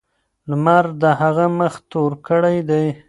لمر 0.49 0.85
د 1.01 1.03
هغه 1.21 1.45
مخ 1.57 1.73
تور 1.91 2.11
کړی 2.27 2.57
دی. 2.69 2.85